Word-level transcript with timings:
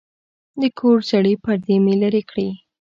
د 0.61 0.63
کور 0.79 0.97
زړې 1.09 1.33
پردې 1.43 1.75
مې 1.83 1.95
لرې 2.01 2.21
کړې. 2.29 2.49